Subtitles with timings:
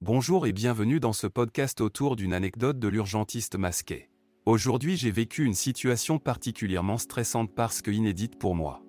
[0.00, 4.08] Bonjour et bienvenue dans ce podcast autour d'une anecdote de l'urgentiste masqué.
[4.46, 8.80] Aujourd'hui j'ai vécu une situation particulièrement stressante parce que inédite pour moi.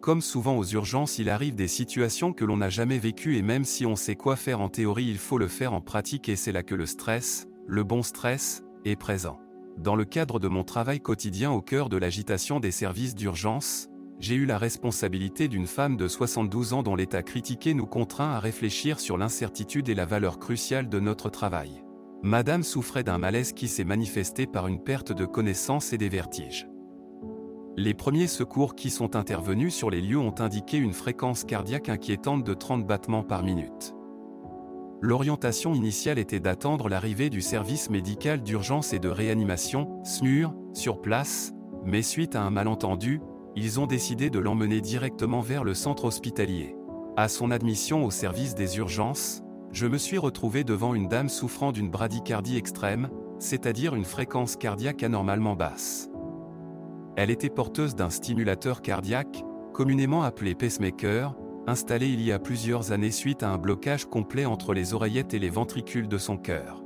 [0.00, 3.64] Comme souvent aux urgences il arrive des situations que l'on n'a jamais vécues et même
[3.64, 6.50] si on sait quoi faire en théorie il faut le faire en pratique et c'est
[6.50, 9.38] là que le stress, le bon stress, est présent.
[9.78, 13.88] Dans le cadre de mon travail quotidien au cœur de l'agitation des services d'urgence,
[14.20, 18.38] j'ai eu la responsabilité d'une femme de 72 ans dont l'état critiqué nous contraint à
[18.38, 21.82] réfléchir sur l'incertitude et la valeur cruciale de notre travail.
[22.22, 26.68] Madame souffrait d'un malaise qui s'est manifesté par une perte de connaissance et des vertiges.
[27.78, 32.44] Les premiers secours qui sont intervenus sur les lieux ont indiqué une fréquence cardiaque inquiétante
[32.44, 33.94] de 30 battements par minute.
[35.00, 41.54] L'orientation initiale était d'attendre l'arrivée du service médical d'urgence et de réanimation, SMUR, sur place,
[41.86, 43.22] mais suite à un malentendu,
[43.56, 46.76] ils ont décidé de l'emmener directement vers le centre hospitalier.
[47.16, 49.42] À son admission au service des urgences,
[49.72, 55.02] je me suis retrouvé devant une dame souffrant d'une bradycardie extrême, c'est-à-dire une fréquence cardiaque
[55.02, 56.08] anormalement basse.
[57.16, 61.34] Elle était porteuse d'un stimulateur cardiaque, communément appelé pacemaker,
[61.66, 65.38] installé il y a plusieurs années suite à un blocage complet entre les oreillettes et
[65.38, 66.82] les ventricules de son cœur.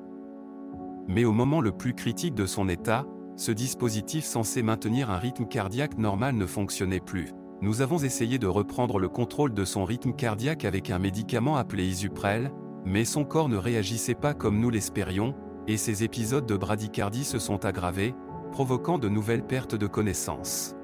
[1.07, 5.47] Mais au moment le plus critique de son état, ce dispositif censé maintenir un rythme
[5.47, 7.33] cardiaque normal ne fonctionnait plus.
[7.63, 11.85] Nous avons essayé de reprendre le contrôle de son rythme cardiaque avec un médicament appelé
[11.85, 12.53] Isuprel,
[12.85, 15.35] mais son corps ne réagissait pas comme nous l'espérions,
[15.67, 18.15] et ses épisodes de bradycardie se sont aggravés,
[18.53, 20.77] provoquant de nouvelles pertes de connaissance.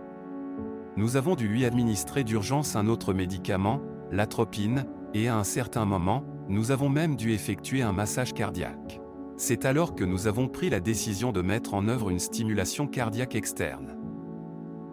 [0.97, 6.25] Nous avons dû lui administrer d'urgence un autre médicament, l'atropine, et à un certain moment,
[6.49, 9.01] nous avons même dû effectuer un massage cardiaque.
[9.43, 13.35] C'est alors que nous avons pris la décision de mettre en œuvre une stimulation cardiaque
[13.35, 13.97] externe.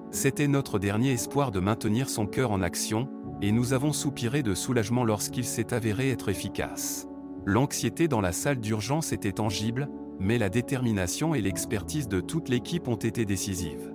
[0.09, 3.09] C'était notre dernier espoir de maintenir son cœur en action,
[3.41, 7.09] et nous avons soupiré de soulagement lorsqu'il s'est avéré être efficace.
[7.45, 12.87] L'anxiété dans la salle d'urgence était tangible, mais la détermination et l'expertise de toute l'équipe
[12.87, 13.93] ont été décisives.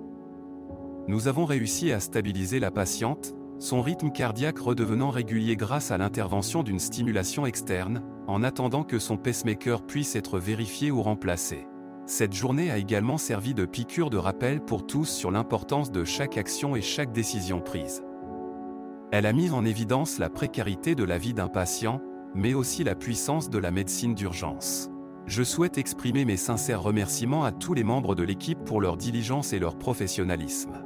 [1.07, 6.63] Nous avons réussi à stabiliser la patiente, son rythme cardiaque redevenant régulier grâce à l'intervention
[6.63, 11.67] d'une stimulation externe, en attendant que son pacemaker puisse être vérifié ou remplacé.
[12.05, 16.37] Cette journée a également servi de piqûre de rappel pour tous sur l'importance de chaque
[16.37, 18.03] action et chaque décision prise.
[19.11, 22.01] Elle a mis en évidence la précarité de la vie d'un patient,
[22.35, 24.89] mais aussi la puissance de la médecine d'urgence.
[25.25, 29.53] Je souhaite exprimer mes sincères remerciements à tous les membres de l'équipe pour leur diligence
[29.53, 30.82] et leur professionnalisme.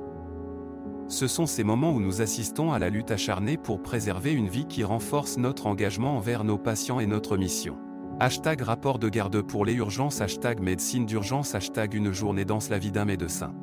[1.10, 4.66] Ce sont ces moments où nous assistons à la lutte acharnée pour préserver une vie
[4.66, 7.78] qui renforce notre engagement envers nos patients et notre mission.
[8.20, 12.78] Hashtag rapport de garde pour les urgences, hashtag médecine d'urgence, hashtag une journée dans la
[12.78, 13.54] vie d'un médecin.